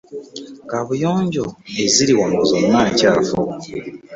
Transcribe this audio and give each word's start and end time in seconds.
Kaabuyonjo 0.69 1.45
eziri 1.83 2.13
wano 2.19 2.39
zonna 2.49 2.79
nkyafu. 2.91 3.37